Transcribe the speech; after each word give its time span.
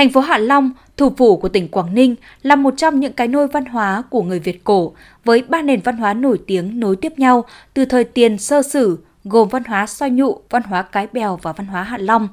Thành 0.00 0.10
phố 0.10 0.20
Hạ 0.20 0.38
Long, 0.38 0.70
thủ 0.96 1.12
phủ 1.16 1.36
của 1.36 1.48
tỉnh 1.48 1.68
Quảng 1.68 1.94
Ninh, 1.94 2.14
là 2.42 2.56
một 2.56 2.74
trong 2.76 3.00
những 3.00 3.12
cái 3.12 3.28
nôi 3.28 3.48
văn 3.48 3.64
hóa 3.64 4.02
của 4.10 4.22
người 4.22 4.38
Việt 4.38 4.64
cổ, 4.64 4.94
với 5.24 5.42
ba 5.42 5.62
nền 5.62 5.80
văn 5.80 5.96
hóa 5.96 6.14
nổi 6.14 6.40
tiếng 6.46 6.80
nối 6.80 6.96
tiếp 6.96 7.12
nhau 7.18 7.44
từ 7.74 7.84
thời 7.84 8.04
tiền 8.04 8.38
sơ 8.38 8.62
sử, 8.62 8.98
gồm 9.24 9.48
văn 9.48 9.64
hóa 9.64 9.86
soi 9.86 10.10
nhụ, 10.10 10.40
văn 10.50 10.62
hóa 10.62 10.82
cái 10.82 11.06
bèo 11.12 11.38
và 11.42 11.52
văn 11.52 11.66
hóa 11.66 11.82
Hạ 11.82 11.98
Long. 11.98 12.28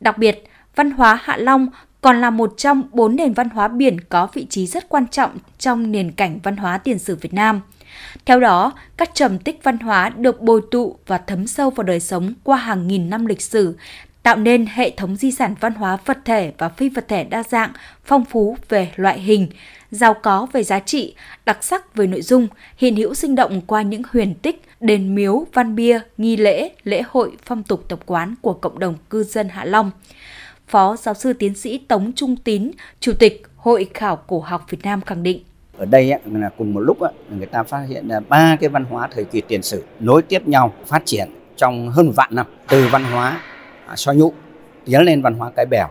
Đặc 0.00 0.18
biệt, 0.18 0.44
văn 0.76 0.90
hóa 0.90 1.18
Hạ 1.22 1.36
Long 1.36 1.68
còn 2.00 2.20
là 2.20 2.30
một 2.30 2.54
trong 2.56 2.82
bốn 2.92 3.16
nền 3.16 3.32
văn 3.32 3.48
hóa 3.48 3.68
biển 3.68 4.00
có 4.00 4.28
vị 4.32 4.46
trí 4.50 4.66
rất 4.66 4.88
quan 4.88 5.06
trọng 5.06 5.30
trong 5.58 5.92
nền 5.92 6.12
cảnh 6.12 6.38
văn 6.42 6.56
hóa 6.56 6.78
tiền 6.78 6.98
sử 6.98 7.16
Việt 7.16 7.34
Nam. 7.34 7.60
Theo 8.24 8.40
đó, 8.40 8.72
các 8.96 9.10
trầm 9.14 9.38
tích 9.38 9.60
văn 9.62 9.78
hóa 9.78 10.08
được 10.08 10.40
bồi 10.40 10.60
tụ 10.70 10.96
và 11.06 11.18
thấm 11.18 11.46
sâu 11.46 11.70
vào 11.70 11.84
đời 11.84 12.00
sống 12.00 12.34
qua 12.44 12.56
hàng 12.56 12.88
nghìn 12.88 13.10
năm 13.10 13.26
lịch 13.26 13.42
sử, 13.42 13.76
tạo 14.22 14.36
nên 14.36 14.66
hệ 14.66 14.90
thống 14.90 15.16
di 15.16 15.30
sản 15.30 15.54
văn 15.60 15.74
hóa 15.74 15.98
vật 16.04 16.18
thể 16.24 16.52
và 16.58 16.68
phi 16.68 16.88
vật 16.88 17.08
thể 17.08 17.24
đa 17.24 17.42
dạng, 17.42 17.72
phong 18.04 18.24
phú 18.24 18.56
về 18.68 18.92
loại 18.96 19.20
hình, 19.20 19.48
giàu 19.90 20.14
có 20.22 20.46
về 20.52 20.62
giá 20.62 20.80
trị, 20.80 21.14
đặc 21.46 21.64
sắc 21.64 21.94
về 21.94 22.06
nội 22.06 22.22
dung, 22.22 22.48
hiện 22.76 22.96
hữu 22.96 23.14
sinh 23.14 23.34
động 23.34 23.60
qua 23.66 23.82
những 23.82 24.02
huyền 24.12 24.34
tích, 24.34 24.62
đền 24.80 25.14
miếu, 25.14 25.46
văn 25.52 25.74
bia, 25.74 26.00
nghi 26.16 26.36
lễ, 26.36 26.70
lễ 26.84 27.02
hội, 27.08 27.32
phong 27.44 27.62
tục 27.62 27.84
tập 27.88 27.98
quán 28.06 28.34
của 28.40 28.52
cộng 28.52 28.78
đồng 28.78 28.94
cư 29.10 29.22
dân 29.22 29.48
Hạ 29.48 29.64
Long. 29.64 29.90
Phó 30.68 30.96
giáo 30.96 31.14
sư 31.14 31.32
tiến 31.32 31.54
sĩ 31.54 31.78
Tống 31.78 32.12
Trung 32.12 32.36
Tín, 32.36 32.70
Chủ 33.00 33.12
tịch 33.12 33.42
Hội 33.56 33.86
Khảo 33.94 34.16
Cổ 34.16 34.40
học 34.40 34.66
Việt 34.70 34.78
Nam 34.82 35.00
khẳng 35.00 35.22
định. 35.22 35.40
Ở 35.78 35.84
đây 35.84 36.12
là 36.24 36.50
cùng 36.58 36.74
một 36.74 36.80
lúc 36.80 36.98
người 37.30 37.46
ta 37.46 37.62
phát 37.62 37.84
hiện 37.88 38.08
là 38.08 38.20
ba 38.20 38.56
cái 38.60 38.68
văn 38.68 38.84
hóa 38.84 39.08
thời 39.14 39.24
kỳ 39.24 39.40
tiền 39.40 39.62
sử 39.62 39.84
nối 40.00 40.22
tiếp 40.22 40.48
nhau 40.48 40.74
phát 40.86 41.02
triển 41.04 41.28
trong 41.56 41.90
hơn 41.90 42.12
vạn 42.16 42.28
năm 42.34 42.46
từ 42.68 42.88
văn 42.92 43.04
hóa 43.04 43.40
so 43.96 44.12
nhũ 44.12 44.32
tiến 44.84 45.02
lên 45.02 45.22
văn 45.22 45.34
hóa 45.34 45.50
cái 45.56 45.66
bèo 45.70 45.86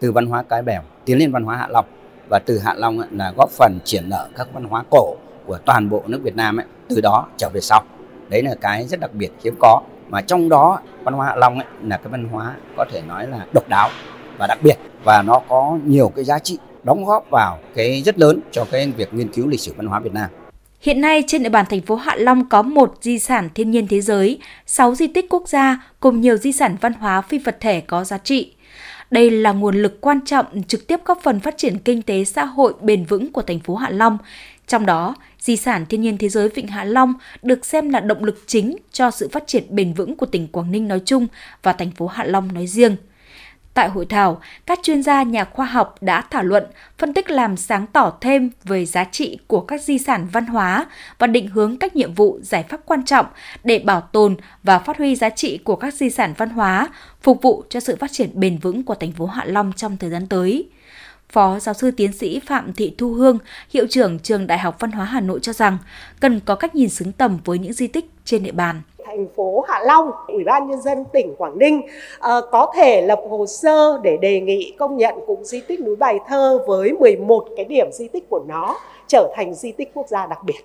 từ 0.00 0.12
văn 0.12 0.26
hóa 0.26 0.42
cái 0.48 0.62
bèo 0.62 0.82
tiến 1.04 1.18
lên 1.18 1.32
văn 1.32 1.42
hóa 1.42 1.56
hạ 1.56 1.66
long. 1.70 1.84
Và 2.30 2.38
từ 2.46 2.58
hạ 2.58 2.74
long 2.76 3.00
là 3.10 3.32
góp 3.36 3.50
phần 3.50 3.78
triển 3.84 4.08
nở 4.08 4.28
các 4.36 4.48
văn 4.52 4.64
hóa 4.64 4.82
cổ 4.90 5.14
của 5.46 5.58
toàn 5.66 5.90
bộ 5.90 6.02
nước 6.06 6.20
Việt 6.22 6.36
Nam 6.36 6.60
ấy, 6.60 6.66
từ 6.88 7.00
đó 7.00 7.26
trở 7.36 7.48
về 7.52 7.60
sau. 7.60 7.82
Đấy 8.28 8.42
là 8.42 8.54
cái 8.60 8.86
rất 8.86 9.00
đặc 9.00 9.10
biệt 9.14 9.30
hiếm 9.44 9.54
có. 9.60 9.80
Mà 10.08 10.20
trong 10.20 10.48
đó 10.48 10.80
văn 11.02 11.14
hóa 11.14 11.26
hạ 11.26 11.36
long 11.36 11.54
ấy, 11.54 11.66
là 11.82 11.96
cái 11.96 12.08
văn 12.08 12.28
hóa 12.28 12.54
có 12.76 12.84
thể 12.92 13.02
nói 13.08 13.26
là 13.26 13.46
độc 13.54 13.68
đáo 13.68 13.88
và 14.38 14.46
đặc 14.46 14.58
biệt. 14.62 14.74
Và 15.04 15.22
nó 15.22 15.40
có 15.48 15.78
nhiều 15.84 16.12
cái 16.16 16.24
giá 16.24 16.38
trị 16.38 16.58
đóng 16.82 17.04
góp 17.04 17.30
vào 17.30 17.58
cái 17.74 18.02
rất 18.02 18.18
lớn 18.18 18.40
cho 18.50 18.64
cái 18.70 18.92
việc 18.96 19.14
nghiên 19.14 19.28
cứu 19.28 19.46
lịch 19.46 19.60
sử 19.60 19.72
văn 19.76 19.86
hóa 19.86 20.00
Việt 20.00 20.12
Nam. 20.14 20.30
Hiện 20.86 21.00
nay 21.00 21.24
trên 21.26 21.42
địa 21.42 21.48
bàn 21.48 21.66
thành 21.70 21.80
phố 21.80 21.96
Hạ 21.96 22.16
Long 22.18 22.48
có 22.48 22.62
một 22.62 22.98
di 23.00 23.18
sản 23.18 23.48
thiên 23.54 23.70
nhiên 23.70 23.88
thế 23.88 24.00
giới, 24.00 24.38
6 24.66 24.94
di 24.94 25.06
tích 25.06 25.26
quốc 25.28 25.48
gia 25.48 25.90
cùng 26.00 26.20
nhiều 26.20 26.36
di 26.36 26.52
sản 26.52 26.76
văn 26.80 26.92
hóa 26.92 27.20
phi 27.20 27.38
vật 27.38 27.56
thể 27.60 27.80
có 27.80 28.04
giá 28.04 28.18
trị. 28.18 28.52
Đây 29.10 29.30
là 29.30 29.52
nguồn 29.52 29.82
lực 29.82 30.00
quan 30.00 30.20
trọng 30.24 30.62
trực 30.68 30.86
tiếp 30.86 31.00
góp 31.04 31.20
phần 31.22 31.40
phát 31.40 31.56
triển 31.56 31.78
kinh 31.78 32.02
tế 32.02 32.24
xã 32.24 32.44
hội 32.44 32.74
bền 32.80 33.04
vững 33.04 33.32
của 33.32 33.42
thành 33.42 33.60
phố 33.60 33.74
Hạ 33.74 33.90
Long. 33.90 34.18
Trong 34.66 34.86
đó, 34.86 35.14
di 35.40 35.56
sản 35.56 35.86
thiên 35.86 36.00
nhiên 36.00 36.18
thế 36.18 36.28
giới 36.28 36.48
Vịnh 36.48 36.68
Hạ 36.68 36.84
Long 36.84 37.14
được 37.42 37.66
xem 37.66 37.90
là 37.90 38.00
động 38.00 38.24
lực 38.24 38.42
chính 38.46 38.76
cho 38.92 39.10
sự 39.10 39.28
phát 39.28 39.46
triển 39.46 39.64
bền 39.70 39.92
vững 39.92 40.16
của 40.16 40.26
tỉnh 40.26 40.48
Quảng 40.48 40.70
Ninh 40.70 40.88
nói 40.88 41.00
chung 41.04 41.26
và 41.62 41.72
thành 41.72 41.90
phố 41.90 42.06
Hạ 42.06 42.24
Long 42.24 42.54
nói 42.54 42.66
riêng. 42.66 42.96
Tại 43.76 43.88
hội 43.88 44.06
thảo, 44.06 44.40
các 44.66 44.80
chuyên 44.82 45.02
gia 45.02 45.22
nhà 45.22 45.44
khoa 45.44 45.66
học 45.66 45.96
đã 46.00 46.24
thảo 46.30 46.42
luận, 46.42 46.64
phân 46.98 47.14
tích 47.14 47.30
làm 47.30 47.56
sáng 47.56 47.86
tỏ 47.86 48.12
thêm 48.20 48.50
về 48.64 48.86
giá 48.86 49.04
trị 49.04 49.38
của 49.46 49.60
các 49.60 49.82
di 49.82 49.98
sản 49.98 50.26
văn 50.32 50.46
hóa 50.46 50.86
và 51.18 51.26
định 51.26 51.48
hướng 51.48 51.76
các 51.76 51.96
nhiệm 51.96 52.14
vụ 52.14 52.38
giải 52.42 52.62
pháp 52.62 52.80
quan 52.86 53.04
trọng 53.04 53.26
để 53.64 53.78
bảo 53.78 54.00
tồn 54.00 54.36
và 54.62 54.78
phát 54.78 54.98
huy 54.98 55.16
giá 55.16 55.30
trị 55.30 55.58
của 55.58 55.76
các 55.76 55.94
di 55.94 56.10
sản 56.10 56.34
văn 56.36 56.48
hóa, 56.48 56.88
phục 57.22 57.42
vụ 57.42 57.64
cho 57.68 57.80
sự 57.80 57.96
phát 57.96 58.12
triển 58.12 58.30
bền 58.34 58.58
vững 58.58 58.82
của 58.82 58.94
thành 58.94 59.12
phố 59.12 59.26
Hạ 59.26 59.44
Long 59.44 59.72
trong 59.72 59.96
thời 59.96 60.10
gian 60.10 60.26
tới. 60.26 60.68
Phó 61.32 61.58
giáo 61.58 61.74
sư 61.74 61.90
tiến 61.90 62.12
sĩ 62.12 62.40
Phạm 62.40 62.72
Thị 62.72 62.94
Thu 62.98 63.12
Hương, 63.12 63.38
hiệu 63.70 63.86
trưởng 63.90 64.18
trường 64.18 64.46
Đại 64.46 64.58
học 64.58 64.76
Văn 64.80 64.92
hóa 64.92 65.04
Hà 65.04 65.20
Nội 65.20 65.38
cho 65.42 65.52
rằng 65.52 65.78
cần 66.20 66.40
có 66.40 66.54
cách 66.54 66.74
nhìn 66.74 66.88
xứng 66.88 67.12
tầm 67.12 67.38
với 67.44 67.58
những 67.58 67.72
di 67.72 67.86
tích 67.86 68.10
trên 68.24 68.42
địa 68.42 68.52
bàn 68.52 68.82
thành 69.06 69.26
phố 69.36 69.64
Hạ 69.68 69.80
Long, 69.84 70.10
Ủy 70.28 70.44
ban 70.44 70.70
Nhân 70.70 70.80
dân 70.80 71.04
tỉnh 71.12 71.34
Quảng 71.38 71.58
Ninh 71.58 71.82
ờ, 72.18 72.48
có 72.52 72.72
thể 72.74 73.02
lập 73.02 73.20
hồ 73.30 73.46
sơ 73.46 73.98
để 74.02 74.16
đề 74.16 74.40
nghị 74.40 74.74
công 74.78 74.96
nhận 74.96 75.14
cụm 75.26 75.42
di 75.42 75.60
tích 75.60 75.80
núi 75.80 75.96
Bài 75.96 76.18
Thơ 76.28 76.64
với 76.66 76.92
11 76.92 77.46
cái 77.56 77.64
điểm 77.64 77.92
di 77.92 78.08
tích 78.08 78.30
của 78.30 78.40
nó 78.46 78.76
trở 79.06 79.32
thành 79.34 79.54
di 79.54 79.72
tích 79.72 79.90
quốc 79.94 80.08
gia 80.08 80.26
đặc 80.26 80.38
biệt. 80.44 80.64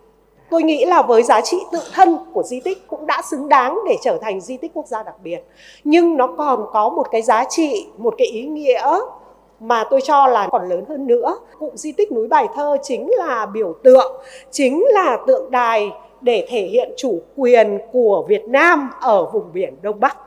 Tôi 0.50 0.64
nghĩ 0.64 0.86
là 0.86 1.02
với 1.02 1.24
giá 1.24 1.42
trị 1.42 1.58
tự 1.72 1.80
thân 1.94 2.18
của 2.34 2.44
di 2.44 2.60
tích 2.60 2.88
cũng 2.88 3.06
đã 3.08 3.22
xứng 3.32 3.50
đáng 3.50 3.80
để 3.90 3.96
trở 4.02 4.18
thành 4.22 4.42
di 4.42 4.58
tích 4.58 4.72
quốc 4.74 4.88
gia 4.88 5.04
đặc 5.04 5.16
biệt. 5.24 5.40
Nhưng 5.84 6.18
nó 6.18 6.28
còn 6.38 6.66
có 6.72 6.90
một 6.90 7.08
cái 7.12 7.22
giá 7.22 7.44
trị, 7.50 7.88
một 7.98 8.14
cái 8.18 8.28
ý 8.28 8.46
nghĩa 8.46 9.00
mà 9.60 9.84
tôi 9.90 10.02
cho 10.02 10.28
là 10.28 10.48
còn 10.52 10.70
lớn 10.70 10.86
hơn 10.90 11.08
nữa. 11.08 11.38
Cụm 11.60 11.76
di 11.76 11.92
tích 11.92 12.12
núi 12.12 12.28
Bài 12.28 12.48
Thơ 12.56 12.78
chính 12.84 13.10
là 13.18 13.46
biểu 13.46 13.74
tượng, 13.84 14.22
chính 14.52 14.86
là 14.90 15.18
tượng 15.28 15.52
đài 15.52 15.92
để 16.22 16.48
thể 16.50 16.68
hiện 16.68 16.90
chủ 16.98 17.22
quyền 17.36 17.78
của 17.92 18.26
Việt 18.30 18.42
Nam 18.50 18.90
ở 19.02 19.26
vùng 19.26 19.54
biển 19.54 19.74
Đông 19.82 20.00
Bắc. 20.00 20.18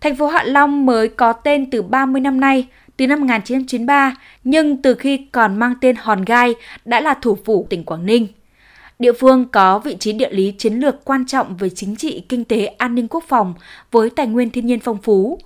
Thành 0.00 0.16
phố 0.16 0.26
Hạ 0.26 0.42
Long 0.46 0.86
mới 0.86 1.08
có 1.08 1.32
tên 1.32 1.70
từ 1.70 1.82
30 1.82 2.20
năm 2.20 2.40
nay, 2.40 2.66
từ 2.96 3.06
năm 3.06 3.20
1993, 3.20 4.16
nhưng 4.44 4.82
từ 4.82 4.94
khi 4.94 5.26
còn 5.32 5.58
mang 5.58 5.74
tên 5.80 5.96
Hòn 5.96 6.24
Gai 6.24 6.54
đã 6.84 7.00
là 7.00 7.14
thủ 7.14 7.36
phủ 7.44 7.66
tỉnh 7.70 7.84
Quảng 7.84 8.06
Ninh. 8.06 8.26
Địa 8.98 9.12
phương 9.12 9.48
có 9.52 9.78
vị 9.78 9.96
trí 10.00 10.12
địa 10.12 10.30
lý 10.30 10.54
chiến 10.58 10.74
lược 10.74 11.04
quan 11.04 11.26
trọng 11.26 11.56
về 11.56 11.70
chính 11.70 11.96
trị, 11.96 12.24
kinh 12.28 12.44
tế, 12.44 12.66
an 12.66 12.94
ninh 12.94 13.08
quốc 13.08 13.24
phòng 13.28 13.54
với 13.90 14.10
tài 14.10 14.26
nguyên 14.26 14.50
thiên 14.50 14.66
nhiên 14.66 14.80
phong 14.80 14.98
phú. 15.02 15.38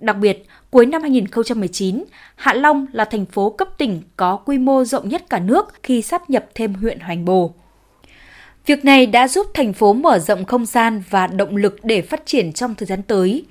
Đặc 0.00 0.16
biệt, 0.16 0.46
cuối 0.70 0.86
năm 0.86 1.02
2019, 1.02 2.04
Hạ 2.36 2.54
Long 2.54 2.86
là 2.92 3.04
thành 3.04 3.26
phố 3.26 3.50
cấp 3.50 3.68
tỉnh 3.78 4.02
có 4.16 4.36
quy 4.36 4.58
mô 4.58 4.84
rộng 4.84 5.08
nhất 5.08 5.24
cả 5.30 5.38
nước 5.38 5.74
khi 5.82 6.02
sắp 6.02 6.30
nhập 6.30 6.46
thêm 6.54 6.74
huyện 6.74 7.00
Hoành 7.00 7.24
Bồ. 7.24 7.54
Việc 8.68 8.84
này 8.84 9.06
đã 9.06 9.28
giúp 9.28 9.46
thành 9.54 9.72
phố 9.72 9.92
mở 9.92 10.18
rộng 10.18 10.44
không 10.44 10.66
gian 10.66 11.02
và 11.10 11.26
động 11.26 11.56
lực 11.56 11.76
để 11.82 12.02
phát 12.02 12.22
triển 12.26 12.52
trong 12.52 12.74
thời 12.74 12.86
gian 12.86 13.02
tới. 13.02 13.44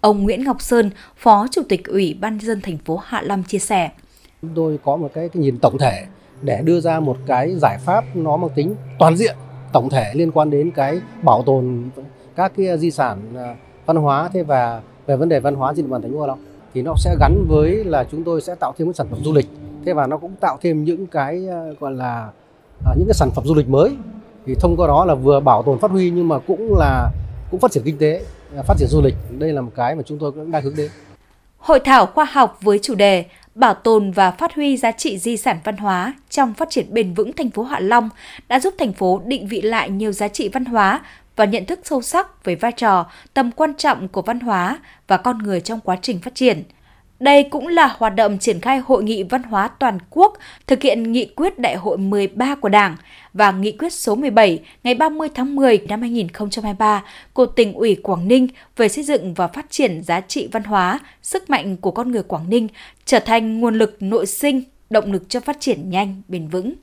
Ông 0.00 0.22
Nguyễn 0.22 0.44
Ngọc 0.44 0.62
Sơn, 0.62 0.90
Phó 1.16 1.46
Chủ 1.50 1.62
tịch 1.68 1.84
Ủy 1.86 2.16
ban 2.20 2.38
dân 2.40 2.60
thành 2.60 2.78
phố 2.78 2.96
Hạ 2.96 3.22
Long 3.22 3.42
chia 3.42 3.58
sẻ. 3.58 3.90
Chúng 4.42 4.50
tôi 4.54 4.78
có 4.84 4.96
một 4.96 5.10
cái, 5.14 5.28
cái 5.28 5.42
nhìn 5.42 5.58
tổng 5.62 5.78
thể 5.78 6.04
để 6.42 6.60
đưa 6.64 6.80
ra 6.80 7.00
một 7.00 7.16
cái 7.26 7.54
giải 7.56 7.78
pháp 7.84 8.04
nó 8.14 8.36
mang 8.36 8.50
tính 8.54 8.74
toàn 8.98 9.16
diện, 9.16 9.36
tổng 9.72 9.88
thể 9.90 10.12
liên 10.14 10.30
quan 10.30 10.50
đến 10.50 10.70
cái 10.70 11.00
bảo 11.22 11.42
tồn 11.42 11.90
các 12.36 12.52
cái 12.56 12.78
di 12.78 12.90
sản 12.90 13.18
à, 13.36 13.56
văn 13.86 13.96
hóa 13.96 14.30
thế 14.32 14.42
và 14.42 14.80
về 15.06 15.16
vấn 15.16 15.28
đề 15.28 15.40
văn 15.40 15.54
hóa 15.54 15.72
trên 15.76 15.84
địa 15.84 15.90
bàn 15.90 16.02
thành 16.02 16.12
phố 16.12 16.20
Hạ 16.20 16.26
Long 16.26 16.44
thì 16.74 16.82
nó 16.82 16.94
sẽ 16.96 17.16
gắn 17.20 17.44
với 17.48 17.84
là 17.84 18.04
chúng 18.10 18.24
tôi 18.24 18.40
sẽ 18.40 18.54
tạo 18.54 18.72
thêm 18.78 18.88
cái 18.88 18.94
sản 18.94 19.06
phẩm 19.10 19.20
du 19.24 19.32
lịch 19.32 19.46
thế 19.86 19.92
và 19.92 20.06
nó 20.06 20.16
cũng 20.16 20.34
tạo 20.40 20.58
thêm 20.60 20.84
những 20.84 21.06
cái 21.06 21.48
à, 21.48 21.60
gọi 21.80 21.92
là 21.92 22.30
à, 22.86 22.92
những 22.96 23.06
cái 23.06 23.14
sản 23.14 23.30
phẩm 23.34 23.44
du 23.46 23.54
lịch 23.54 23.68
mới 23.68 23.96
thì 24.46 24.54
thông 24.60 24.76
qua 24.76 24.86
đó 24.86 25.04
là 25.04 25.14
vừa 25.14 25.40
bảo 25.40 25.62
tồn 25.62 25.78
phát 25.78 25.90
huy 25.90 26.10
nhưng 26.10 26.28
mà 26.28 26.38
cũng 26.38 26.74
là 26.78 27.10
cũng 27.50 27.60
phát 27.60 27.72
triển 27.72 27.82
kinh 27.86 27.98
tế 27.98 28.22
phát 28.66 28.74
triển 28.78 28.88
du 28.88 29.02
lịch. 29.02 29.14
Đây 29.38 29.52
là 29.52 29.60
một 29.60 29.72
cái 29.76 29.94
mà 29.94 30.02
chúng 30.06 30.18
tôi 30.18 30.32
cũng 30.32 30.50
đang 30.50 30.62
hướng 30.62 30.76
đến. 30.76 30.90
Hội 31.58 31.80
thảo 31.80 32.06
khoa 32.06 32.24
học 32.24 32.58
với 32.62 32.78
chủ 32.78 32.94
đề 32.94 33.24
Bảo 33.54 33.74
tồn 33.74 34.10
và 34.10 34.30
phát 34.30 34.54
huy 34.54 34.76
giá 34.76 34.92
trị 34.92 35.18
di 35.18 35.36
sản 35.36 35.58
văn 35.64 35.76
hóa 35.76 36.14
trong 36.30 36.54
phát 36.54 36.70
triển 36.70 36.94
bền 36.94 37.14
vững 37.14 37.32
thành 37.32 37.50
phố 37.50 37.62
Hạ 37.62 37.80
Long 37.80 38.08
đã 38.48 38.60
giúp 38.60 38.74
thành 38.78 38.92
phố 38.92 39.22
định 39.26 39.46
vị 39.46 39.62
lại 39.62 39.90
nhiều 39.90 40.12
giá 40.12 40.28
trị 40.28 40.48
văn 40.48 40.64
hóa 40.64 41.00
và 41.36 41.44
nhận 41.44 41.64
thức 41.64 41.80
sâu 41.84 42.02
sắc 42.02 42.44
về 42.44 42.54
vai 42.54 42.72
trò, 42.72 43.06
tầm 43.34 43.50
quan 43.52 43.74
trọng 43.74 44.08
của 44.08 44.22
văn 44.22 44.40
hóa 44.40 44.78
và 45.08 45.16
con 45.16 45.38
người 45.38 45.60
trong 45.60 45.80
quá 45.80 45.96
trình 46.02 46.18
phát 46.18 46.34
triển– 46.34 46.62
đây 47.24 47.42
cũng 47.42 47.68
là 47.68 47.96
hoạt 47.98 48.14
động 48.14 48.38
triển 48.38 48.60
khai 48.60 48.78
Hội 48.78 49.04
nghị 49.04 49.22
Văn 49.22 49.42
hóa 49.42 49.68
Toàn 49.68 49.98
quốc 50.10 50.38
thực 50.66 50.82
hiện 50.82 51.12
nghị 51.12 51.26
quyết 51.26 51.58
Đại 51.58 51.76
hội 51.76 51.98
13 51.98 52.54
của 52.54 52.68
Đảng 52.68 52.96
và 53.32 53.52
nghị 53.52 53.72
quyết 53.72 53.92
số 53.92 54.14
17 54.14 54.60
ngày 54.84 54.94
30 54.94 55.28
tháng 55.34 55.56
10 55.56 55.78
năm 55.88 56.00
2023 56.00 57.04
của 57.32 57.46
tỉnh 57.46 57.72
ủy 57.72 57.94
Quảng 58.02 58.28
Ninh 58.28 58.48
về 58.76 58.88
xây 58.88 59.04
dựng 59.04 59.34
và 59.34 59.48
phát 59.48 59.66
triển 59.70 60.02
giá 60.02 60.20
trị 60.20 60.48
văn 60.52 60.64
hóa, 60.64 60.98
sức 61.22 61.50
mạnh 61.50 61.76
của 61.76 61.90
con 61.90 62.12
người 62.12 62.22
Quảng 62.22 62.50
Ninh 62.50 62.68
trở 63.04 63.18
thành 63.18 63.60
nguồn 63.60 63.74
lực 63.74 63.96
nội 64.00 64.26
sinh, 64.26 64.62
động 64.90 65.12
lực 65.12 65.28
cho 65.28 65.40
phát 65.40 65.56
triển 65.60 65.90
nhanh, 65.90 66.22
bền 66.28 66.48
vững. 66.48 66.74